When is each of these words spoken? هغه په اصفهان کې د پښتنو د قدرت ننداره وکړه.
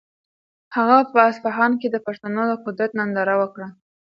هغه 0.75 0.97
په 1.11 1.17
اصفهان 1.29 1.71
کې 1.81 1.87
د 1.91 1.97
پښتنو 2.05 2.41
د 2.49 2.53
قدرت 2.65 2.91
ننداره 2.99 3.35
وکړه. 3.41 3.67